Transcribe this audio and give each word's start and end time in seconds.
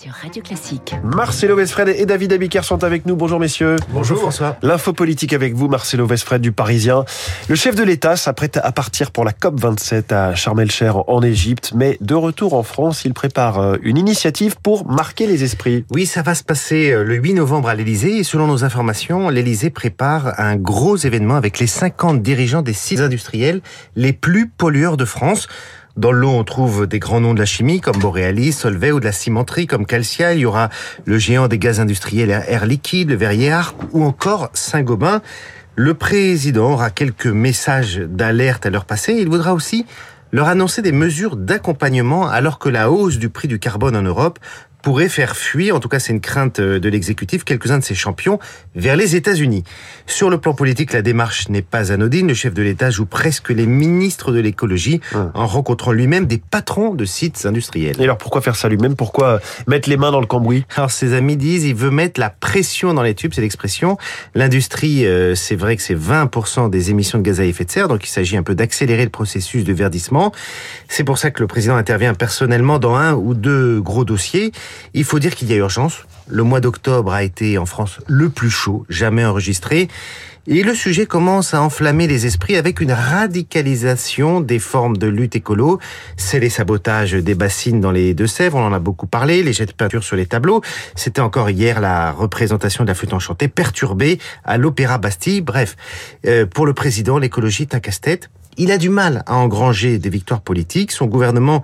sur 0.00 0.12
Radio 0.12 0.42
Classique. 0.42 0.94
Marcelo 1.04 1.56
Vesfred 1.56 1.88
et 1.88 2.06
David 2.06 2.32
Abiker 2.32 2.64
sont 2.64 2.82
avec 2.84 3.06
nous. 3.06 3.16
Bonjour 3.16 3.38
messieurs. 3.38 3.76
Bonjour 3.90 4.18
François. 4.18 4.56
L'info 4.62 4.92
politique 4.92 5.32
avec 5.32 5.54
vous, 5.54 5.68
Marcelo 5.68 6.06
Vesfred 6.06 6.40
du 6.40 6.52
Parisien. 6.52 7.04
Le 7.48 7.54
chef 7.54 7.74
de 7.74 7.82
l'État 7.82 8.16
s'apprête 8.16 8.56
à 8.56 8.72
partir 8.72 9.10
pour 9.10 9.24
la 9.24 9.32
COP27 9.32 10.12
à 10.12 10.34
Sharm 10.34 10.58
el-Sheikh 10.60 10.94
en 11.06 11.22
Égypte, 11.22 11.72
mais 11.74 11.96
de 12.00 12.14
retour 12.14 12.54
en 12.54 12.62
France, 12.62 13.04
il 13.04 13.14
prépare 13.14 13.58
euh, 13.58 13.76
une 13.82 13.96
initiative 13.96 14.56
pour 14.62 14.86
marquer 14.86 15.26
les 15.26 15.44
esprits. 15.44 15.84
Oui, 15.90 16.06
ça 16.06 16.22
va 16.22 16.34
se 16.34 16.42
passer 16.42 16.90
euh, 16.90 17.04
le 17.04 17.14
8 17.16 17.34
novembre 17.34 17.68
à 17.68 17.74
l'Élysée 17.74 18.18
et 18.18 18.24
selon 18.24 18.46
nos 18.46 18.64
informations, 18.64 19.28
l'Élysée 19.28 19.70
prépare 19.70 20.40
un 20.40 20.56
gros 20.56 20.96
événement 20.96 21.36
avec 21.36 21.58
les 21.58 21.66
50 21.66 22.22
dirigeants 22.22 22.62
des 22.62 22.72
sites 22.72 23.00
industriels 23.00 23.60
les 23.96 24.12
plus 24.12 24.48
pollueurs 24.48 24.96
de 24.96 25.04
France. 25.04 25.46
Dans 25.96 26.10
l'eau, 26.10 26.30
on 26.30 26.42
trouve 26.42 26.88
des 26.88 26.98
grands 26.98 27.20
noms 27.20 27.34
de 27.34 27.38
la 27.38 27.44
chimie 27.44 27.80
comme 27.80 27.98
Borealis, 27.98 28.50
Solvay 28.50 28.90
ou 28.90 28.98
de 28.98 29.04
la 29.04 29.12
cimenterie 29.12 29.68
comme 29.68 29.86
Calcia. 29.86 30.34
Il 30.34 30.40
y 30.40 30.44
aura 30.44 30.68
le 31.04 31.18
géant 31.18 31.46
des 31.46 31.56
gaz 31.56 31.78
industriels 31.78 32.30
Air 32.30 32.66
Liquide, 32.66 33.10
le 33.10 33.14
Verrier 33.14 33.60
ou 33.92 34.02
encore 34.02 34.50
Saint-Gobain. 34.54 35.22
Le 35.76 35.94
président 35.94 36.72
aura 36.72 36.90
quelques 36.90 37.28
messages 37.28 37.98
d'alerte 37.98 38.66
à 38.66 38.70
leur 38.70 38.86
passer. 38.86 39.12
Il 39.12 39.28
voudra 39.28 39.54
aussi 39.54 39.86
leur 40.32 40.48
annoncer 40.48 40.82
des 40.82 40.90
mesures 40.90 41.36
d'accompagnement 41.36 42.26
alors 42.26 42.58
que 42.58 42.68
la 42.68 42.90
hausse 42.90 43.18
du 43.18 43.28
prix 43.28 43.46
du 43.46 43.60
carbone 43.60 43.94
en 43.94 44.02
Europe 44.02 44.40
pourrait 44.84 45.08
faire 45.08 45.34
fuir, 45.34 45.74
en 45.74 45.80
tout 45.80 45.88
cas 45.88 45.98
c'est 45.98 46.12
une 46.12 46.20
crainte 46.20 46.60
euh, 46.60 46.78
de 46.78 46.88
l'exécutif, 46.90 47.42
quelques-uns 47.42 47.78
de 47.78 47.84
ses 47.84 47.94
champions 47.94 48.38
vers 48.76 48.96
les 48.96 49.16
États-Unis. 49.16 49.64
Sur 50.06 50.28
le 50.28 50.36
plan 50.36 50.52
politique, 50.52 50.92
la 50.92 51.00
démarche 51.00 51.48
n'est 51.48 51.62
pas 51.62 51.90
anodine. 51.90 52.28
Le 52.28 52.34
chef 52.34 52.52
de 52.52 52.62
l'État 52.62 52.90
joue 52.90 53.06
presque 53.06 53.48
les 53.48 53.66
ministres 53.66 54.30
de 54.30 54.40
l'écologie 54.40 55.00
en 55.32 55.46
rencontrant 55.46 55.92
lui-même 55.92 56.26
des 56.26 56.36
patrons 56.36 56.94
de 56.94 57.06
sites 57.06 57.46
industriels. 57.46 57.96
Et 57.98 58.04
alors 58.04 58.18
pourquoi 58.18 58.42
faire 58.42 58.56
ça 58.56 58.68
lui-même? 58.68 58.94
Pourquoi 58.94 59.40
mettre 59.66 59.88
les 59.88 59.96
mains 59.96 60.12
dans 60.12 60.20
le 60.20 60.26
cambouis? 60.26 60.66
Alors 60.76 60.90
ses 60.90 61.14
amis 61.14 61.38
disent, 61.38 61.64
il 61.64 61.74
veut 61.74 61.90
mettre 61.90 62.20
la 62.20 62.28
pression 62.28 62.92
dans 62.92 63.02
les 63.02 63.14
tubes, 63.14 63.32
c'est 63.34 63.40
l'expression. 63.40 63.96
L'industrie, 64.34 65.06
euh, 65.06 65.34
c'est 65.34 65.56
vrai 65.56 65.76
que 65.76 65.82
c'est 65.82 65.98
20% 65.98 66.68
des 66.68 66.90
émissions 66.90 67.16
de 67.16 67.22
gaz 67.22 67.40
à 67.40 67.44
effet 67.46 67.64
de 67.64 67.70
serre, 67.70 67.88
donc 67.88 68.04
il 68.04 68.10
s'agit 68.10 68.36
un 68.36 68.42
peu 68.42 68.54
d'accélérer 68.54 69.04
le 69.04 69.10
processus 69.10 69.64
de 69.64 69.72
verdissement. 69.72 70.30
C'est 70.88 71.04
pour 71.04 71.16
ça 71.16 71.30
que 71.30 71.40
le 71.40 71.46
président 71.46 71.76
intervient 71.76 72.12
personnellement 72.12 72.78
dans 72.78 72.96
un 72.96 73.14
ou 73.14 73.32
deux 73.32 73.80
gros 73.80 74.04
dossiers. 74.04 74.52
Il 74.94 75.04
faut 75.04 75.18
dire 75.18 75.34
qu'il 75.34 75.48
y 75.50 75.52
a 75.52 75.56
urgence. 75.56 76.04
Le 76.28 76.42
mois 76.42 76.60
d'octobre 76.60 77.12
a 77.12 77.22
été 77.22 77.58
en 77.58 77.66
France 77.66 78.00
le 78.06 78.28
plus 78.28 78.50
chaud 78.50 78.86
jamais 78.88 79.24
enregistré. 79.24 79.88
Et 80.46 80.62
le 80.62 80.74
sujet 80.74 81.06
commence 81.06 81.54
à 81.54 81.62
enflammer 81.62 82.06
les 82.06 82.26
esprits 82.26 82.56
avec 82.56 82.82
une 82.82 82.92
radicalisation 82.92 84.42
des 84.42 84.58
formes 84.58 84.98
de 84.98 85.06
lutte 85.06 85.36
écolo. 85.36 85.80
C'est 86.18 86.38
les 86.38 86.50
sabotages 86.50 87.12
des 87.14 87.34
bassines 87.34 87.80
dans 87.80 87.90
les 87.90 88.12
Deux-Sèvres, 88.12 88.58
on 88.58 88.66
en 88.66 88.74
a 88.74 88.78
beaucoup 88.78 89.06
parlé, 89.06 89.42
les 89.42 89.54
jets 89.54 89.64
de 89.64 89.72
peinture 89.72 90.04
sur 90.04 90.16
les 90.16 90.26
tableaux. 90.26 90.60
C'était 90.96 91.22
encore 91.22 91.48
hier 91.48 91.80
la 91.80 92.12
représentation 92.12 92.84
de 92.84 92.88
la 92.88 92.94
flûte 92.94 93.14
enchantée 93.14 93.48
perturbée 93.48 94.18
à 94.44 94.58
l'Opéra 94.58 94.98
Bastille. 94.98 95.40
Bref, 95.40 95.76
euh, 96.26 96.44
pour 96.44 96.66
le 96.66 96.74
président, 96.74 97.18
l'écologie 97.18 97.62
est 97.62 97.74
un 97.74 97.80
casse-tête. 97.80 98.28
Il 98.58 98.70
a 98.70 98.76
du 98.76 98.90
mal 98.90 99.22
à 99.26 99.36
engranger 99.36 99.98
des 99.98 100.10
victoires 100.10 100.42
politiques. 100.42 100.92
Son 100.92 101.06
gouvernement 101.06 101.62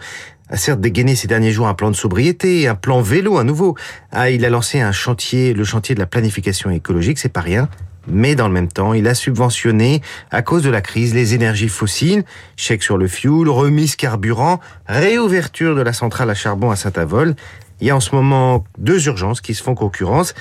a 0.51 0.56
certes 0.56 0.81
dégainé 0.81 1.15
ces 1.15 1.29
derniers 1.29 1.53
jours 1.53 1.69
un 1.69 1.75
plan 1.75 1.91
de 1.91 1.97
sobriété, 1.97 2.67
un 2.67 2.75
plan 2.75 3.01
vélo 3.01 3.39
à 3.39 3.45
nouveau. 3.45 3.77
Ah, 4.11 4.31
il 4.31 4.45
a 4.45 4.51
lancé 4.51 4.81
un 4.81 4.92
chantier, 4.92 5.55
le 5.55 5.65
chantier 5.65 5.95
de 5.95 6.01
la 6.01 6.07
planification 6.07 6.70
écologique, 6.70 7.19
c'est 7.19 7.29
pas 7.29 7.41
rien. 7.41 7.69
Mais 8.09 8.34
dans 8.34 8.48
le 8.48 8.55
même 8.55 8.69
temps, 8.69 8.92
il 8.92 9.07
a 9.07 9.15
subventionné, 9.15 10.01
à 10.31 10.42
cause 10.42 10.62
de 10.62 10.70
la 10.70 10.81
crise, 10.81 11.15
les 11.15 11.34
énergies 11.34 11.69
fossiles, 11.69 12.25
chèque 12.57 12.83
sur 12.83 12.98
le 12.98 13.07
fioul, 13.07 13.48
remise 13.48 13.95
carburant, 13.95 14.59
réouverture 14.87 15.77
de 15.77 15.83
la 15.83 15.92
centrale 15.92 16.31
à 16.31 16.34
charbon 16.34 16.70
à 16.70 16.77
Saint-Avold. 16.77 17.37
Il 17.81 17.87
y 17.87 17.91
a 17.91 17.97
en 17.97 18.01
ce 18.01 18.14
moment 18.14 18.64
deux 18.79 19.07
urgences 19.07 19.41
qui 19.41 19.55
se 19.55 19.62
font 19.62 19.75
concurrence 19.75 20.35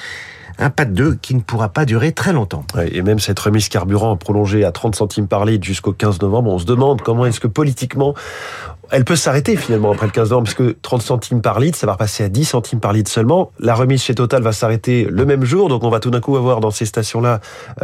un 0.60 0.70
pas 0.70 0.86
de 0.86 0.92
deux 0.92 1.16
qui 1.16 1.36
ne 1.36 1.40
pourra 1.40 1.70
pas 1.70 1.86
durer 1.86 2.12
très 2.12 2.34
longtemps. 2.34 2.66
et 2.92 3.02
même 3.02 3.20
cette 3.20 3.40
remise 3.40 3.70
carburant 3.70 4.18
prolongée 4.18 4.66
à 4.66 4.72
30 4.72 4.96
centimes 4.96 5.28
par 5.28 5.46
litre 5.46 5.66
jusqu'au 5.66 5.94
15 5.94 6.22
novembre, 6.22 6.52
on 6.52 6.60
se 6.60 6.66
demande 6.66 7.02
comment 7.02 7.26
est-ce 7.26 7.40
que 7.40 7.48
politiquement 7.48 8.14
elle 8.92 9.06
peut 9.06 9.16
s'arrêter 9.16 9.56
finalement 9.56 9.92
après 9.92 10.06
le 10.06 10.12
15 10.12 10.30
novembre, 10.30 10.52
puisque 10.54 10.82
30 10.82 11.02
centimes 11.02 11.42
par 11.42 11.60
litre, 11.60 11.78
ça 11.78 11.86
va 11.86 11.94
repasser 11.94 12.24
à 12.24 12.30
10 12.30 12.46
centimes 12.46 12.80
par 12.80 12.94
litre 12.94 13.12
seulement. 13.12 13.52
La 13.60 13.76
remise 13.76 14.02
chez 14.02 14.16
Total 14.16 14.42
va 14.42 14.52
s'arrêter 14.52 15.08
le 15.10 15.26
même 15.26 15.44
jour, 15.44 15.70
donc 15.70 15.84
on 15.84 15.90
va 15.90 16.00
tout 16.00 16.10
d'un 16.10 16.22
coup 16.22 16.38
avoir 16.38 16.60
dans 16.60 16.72
ces 16.72 16.86
stations-là 16.86 17.40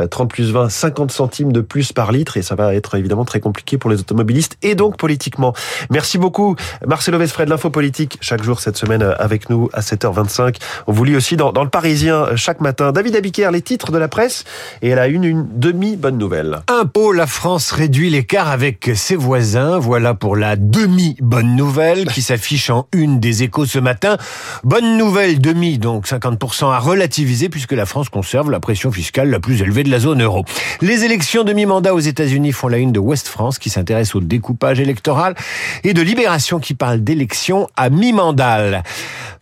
30 0.09 0.29
plus 0.29 0.51
20, 0.51 0.69
50 0.69 1.11
centimes 1.11 1.51
de 1.51 1.61
plus 1.61 1.93
par 1.93 2.11
litre, 2.11 2.37
et 2.37 2.41
ça 2.41 2.55
va 2.55 2.73
être 2.75 2.95
évidemment 2.95 3.25
très 3.25 3.39
compliqué 3.39 3.77
pour 3.77 3.89
les 3.89 3.99
automobilistes 3.99 4.57
et 4.61 4.75
donc 4.75 4.97
politiquement. 4.97 5.53
Merci 5.89 6.17
beaucoup 6.17 6.55
Marcelo 6.85 7.17
Vesfred, 7.17 7.49
l'info 7.49 7.69
politique, 7.69 8.17
chaque 8.21 8.43
jour 8.43 8.59
cette 8.59 8.77
semaine 8.77 9.03
avec 9.19 9.49
nous 9.49 9.69
à 9.73 9.81
7h25. 9.81 10.57
On 10.87 10.91
vous 10.91 11.03
lit 11.03 11.15
aussi 11.15 11.37
dans, 11.37 11.51
dans 11.51 11.63
le 11.63 11.69
Parisien 11.69 12.35
chaque 12.35 12.61
matin. 12.61 12.91
David 12.91 13.15
Abiker, 13.15 13.51
les 13.51 13.61
titres 13.61 13.91
de 13.91 13.97
la 13.97 14.07
presse, 14.07 14.43
et 14.81 14.89
elle 14.89 14.99
a 14.99 15.07
une, 15.07 15.23
une 15.23 15.47
demi-bonne 15.51 16.17
nouvelle. 16.17 16.61
Impôt, 16.67 17.11
la 17.11 17.27
France 17.27 17.71
réduit 17.71 18.09
l'écart 18.09 18.49
avec 18.49 18.91
ses 18.95 19.15
voisins. 19.15 19.77
Voilà 19.77 20.13
pour 20.13 20.35
la 20.35 20.55
demi 20.55 20.94
bonne 21.21 21.55
nouvelle 21.55 22.05
qui 22.07 22.21
s'affiche 22.21 22.69
en 22.69 22.87
une 22.93 23.19
des 23.19 23.43
échos 23.43 23.65
ce 23.65 23.79
matin. 23.79 24.17
Bonne 24.63 24.97
nouvelle 24.97 25.39
demi, 25.39 25.77
donc 25.77 26.07
50% 26.07 26.71
à 26.71 26.79
relativiser 26.79 27.49
puisque 27.49 27.73
la 27.73 27.85
France 27.85 28.09
conserve 28.09 28.49
la 28.49 28.59
pression 28.59 28.91
fiscale 28.91 29.29
la 29.29 29.39
plus 29.39 29.61
élevée 29.61 29.83
de 29.83 29.89
la 29.89 29.99
zone 29.99 30.23
euro. 30.23 30.45
Les 30.81 31.03
élections 31.03 31.43
demi-mandat 31.43 31.93
aux 31.93 31.99
États-Unis 31.99 32.51
font 32.51 32.67
la 32.67 32.77
une 32.77 32.91
de 32.91 32.99
West 32.99 33.27
France 33.27 33.59
qui 33.59 33.69
s'intéresse 33.69 34.15
au 34.15 34.21
découpage 34.21 34.79
électoral 34.79 35.35
et 35.83 35.93
de 35.93 36.01
Libération 36.01 36.59
qui 36.59 36.73
parle 36.73 37.03
d'élections 37.03 37.67
à 37.75 37.89
mi-mandat. 37.89 38.83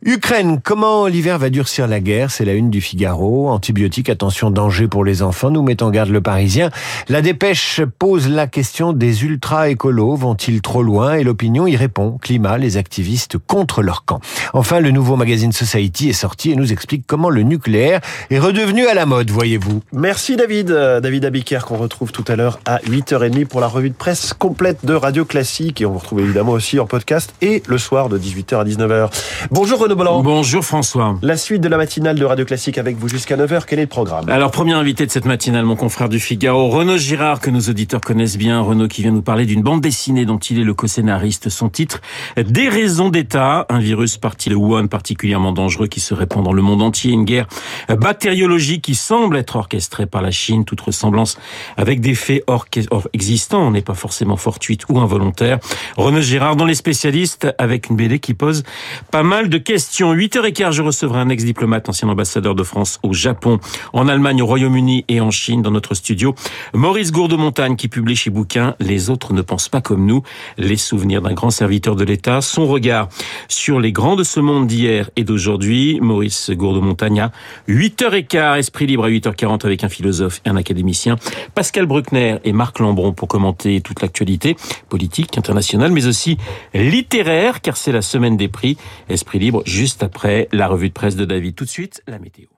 Ukraine, 0.06 0.60
comment 0.62 1.08
l'hiver 1.08 1.40
va 1.40 1.50
durcir 1.50 1.88
la 1.88 2.02
guerre? 2.02 2.30
C'est 2.30 2.44
la 2.44 2.52
une 2.56 2.70
du 2.70 2.82
Figaro. 2.82 3.48
Antibiotiques, 3.50 4.10
attention, 4.10 4.52
danger 4.52 4.90
pour 4.90 5.06
les 5.06 5.22
enfants, 5.22 5.50
nous 5.50 5.62
met 5.62 5.82
en 5.82 5.92
garde 5.92 6.10
le 6.10 6.20
Parisien. 6.20 6.72
La 7.08 7.22
dépêche 7.22 7.80
pose 8.00 8.28
la 8.28 8.48
question 8.48 8.92
des 8.92 9.24
ultra-écolos. 9.24 10.18
Vont-ils 10.18 10.62
trop 10.62 10.84
loin? 10.84 11.14
Et 11.14 11.24
l'opinion 11.24 11.68
y 11.68 11.78
répond. 11.78 12.18
Climat, 12.22 12.58
les 12.58 12.76
activistes 12.76 13.38
contre 13.38 13.82
leur 13.82 14.04
camp. 14.04 14.20
Enfin, 14.52 14.82
le 14.82 14.92
nouveau 14.92 15.16
magazine 15.16 15.54
Society 15.54 16.10
est 16.10 16.14
sorti 16.14 16.52
et 16.52 16.58
nous 16.58 16.74
explique 16.74 17.08
comment 17.08 17.30
le 17.30 17.44
nucléaire 17.44 18.02
est 18.30 18.40
redevenu 18.40 18.86
à 18.88 18.94
la 18.96 19.06
mode, 19.06 19.32
voyez-vous. 19.32 19.84
Merci 19.94 20.36
David. 20.36 20.68
David 20.68 21.24
Abiker 21.24 21.60
qu'on 21.66 21.78
retrouve 21.78 22.12
tout 22.12 22.26
à 22.28 22.36
l'heure 22.36 22.60
à 22.66 22.80
8h30 22.80 23.46
pour 23.46 23.62
la 23.62 23.68
revue 23.68 23.92
de 23.92 23.96
presse 23.96 24.34
complète 24.34 24.86
de 24.86 24.96
Radio 24.96 25.24
Classique. 25.24 25.80
Et 25.80 25.86
on 25.86 25.94
vous 25.94 26.00
retrouve 26.00 26.20
évidemment 26.20 26.52
aussi 26.52 26.78
en 26.78 26.88
podcast 26.88 27.34
et 27.42 27.64
le 27.68 27.78
soir 27.78 28.10
de 28.10 28.20
18h 28.20 28.60
à 28.60 28.66
19h. 28.66 29.10
Bonjour 29.50 29.80
Renaud 29.80 29.93
Bonjour 29.96 30.66
François. 30.66 31.20
La 31.22 31.38
suite 31.38 31.62
de 31.62 31.70
la 31.70 31.78
matinale 31.78 32.18
de 32.18 32.26
Radio 32.26 32.46
Classique 32.46 32.80
avec 32.80 32.98
vous 32.98 33.08
jusqu'à 33.08 33.38
9h. 33.38 33.64
Quel 33.68 33.78
est 33.78 33.84
le 33.84 33.88
programme? 33.88 34.28
Alors, 34.28 34.50
premier 34.50 34.74
invité 34.74 35.06
de 35.06 35.12
cette 35.12 35.26
matinale, 35.26 35.66
mon 35.66 35.76
confrère 35.76 36.10
du 36.10 36.20
Figaro, 36.20 36.70
Renaud 36.70 36.98
Girard, 36.98 37.40
que 37.40 37.52
nos 37.52 37.60
auditeurs 37.60 38.02
connaissent 38.02 38.38
bien. 38.38 38.60
Renaud 38.62 38.88
qui 38.88 39.04
vient 39.04 39.12
nous 39.12 39.22
parler 39.22 39.46
d'une 39.46 39.62
bande 39.62 39.82
dessinée 39.82 40.26
dont 40.26 40.40
il 40.40 40.60
est 40.60 40.64
le 40.64 40.74
co-scénariste. 40.74 41.50
Son 41.50 41.70
titre, 41.70 42.02
Des 42.38 42.70
raisons 42.70 43.10
d'État. 43.10 43.68
Un 43.70 43.78
virus 43.78 44.18
parti 44.18 44.50
de 44.50 44.56
Wuhan 44.56 44.88
particulièrement 44.88 45.52
dangereux 45.52 45.88
qui 45.88 46.00
se 46.00 46.16
répand 46.16 46.44
dans 46.44 46.54
le 46.54 46.64
monde 46.64 46.82
entier. 46.82 47.12
Une 47.12 47.26
guerre 47.26 47.48
bactériologique 47.88 48.82
qui 48.82 48.96
semble 48.96 49.38
être 49.38 49.56
orchestrée 49.58 50.08
par 50.08 50.24
la 50.24 50.32
Chine. 50.32 50.66
Toute 50.66 50.82
ressemblance 50.82 51.38
avec 51.78 52.02
des 52.02 52.16
faits 52.16 52.44
or 52.48 52.66
existants 53.14 53.70
n'est 53.70 53.84
pas 53.84 53.94
forcément 53.94 54.38
fortuite 54.38 54.86
ou 54.90 55.00
involontaire. 55.00 55.60
Renaud 55.98 56.22
Girard, 56.22 56.56
dans 56.56 56.66
les 56.66 56.74
spécialistes, 56.74 57.54
avec 57.60 57.90
une 57.90 57.96
BD 57.96 58.18
qui 58.18 58.34
pose 58.34 58.64
pas 59.12 59.22
mal 59.22 59.50
de 59.50 59.58
questions 59.60 59.83
question. 59.84 60.14
8h15, 60.16 60.72
je 60.72 60.82
recevrai 60.82 61.20
un 61.20 61.28
ex-diplomate, 61.28 61.90
ancien 61.90 62.08
ambassadeur 62.08 62.56
de 62.56 62.64
France 62.64 63.00
au 63.04 63.12
Japon, 63.12 63.60
en 63.92 64.08
Allemagne, 64.08 64.42
au 64.42 64.46
Royaume-Uni 64.46 65.04
et 65.10 65.20
en 65.20 65.30
Chine 65.30 65.62
dans 65.62 65.72
notre 65.72 65.94
studio. 65.94 66.36
Maurice 66.74 67.12
Gourde-Montagne 67.12 67.76
qui 67.76 67.90
publie 67.90 68.16
chez 68.16 68.30
Bouquin 68.30 68.76
Les 68.80 69.10
autres 69.10 69.34
ne 69.34 69.42
pensent 69.42 69.68
pas 69.68 69.82
comme 69.82 70.06
nous. 70.06 70.24
Les 70.58 70.78
souvenirs 70.78 71.22
d'un 71.22 71.34
grand 71.34 71.50
serviteur 71.50 71.98
de 71.98 72.06
l'État. 72.06 72.40
Son 72.40 72.66
regard 72.66 73.10
sur 73.50 73.82
les 73.82 73.92
grands 73.92 74.16
de 74.16 74.24
ce 74.24 74.40
monde 74.40 74.68
d'hier 74.68 75.10
et 75.18 75.26
d'aujourd'hui. 75.26 76.00
Maurice 76.02 76.50
Gourde-Montagne 76.52 77.20
à 77.20 77.32
8h15, 77.68 78.60
Esprit 78.60 78.86
libre 78.86 79.04
à 79.04 79.10
8h40 79.10 79.66
avec 79.66 79.84
un 79.84 79.90
philosophe 79.90 80.40
et 80.46 80.50
un 80.50 80.56
académicien. 80.56 81.18
Pascal 81.56 81.88
Bruckner 81.88 82.38
et 82.46 82.54
Marc 82.54 82.80
Lambron 82.80 83.12
pour 83.12 83.28
commenter 83.28 83.82
toute 83.82 84.02
l'actualité 84.02 84.56
politique, 84.88 85.38
internationale, 85.38 85.92
mais 85.92 86.06
aussi 86.06 86.38
littéraire, 86.74 87.60
car 87.60 87.76
c'est 87.76 87.92
la 87.92 88.02
semaine 88.02 88.38
des 88.38 88.48
prix. 88.48 88.78
Esprit 89.10 89.40
libre 89.40 89.62
juste 89.74 90.04
après 90.04 90.48
la 90.52 90.68
revue 90.68 90.90
de 90.90 90.94
presse 90.94 91.16
de 91.16 91.26
David. 91.26 91.56
Tout 91.56 91.66
de 91.66 91.70
suite, 91.70 92.04
la 92.08 92.20
météo. 92.20 92.53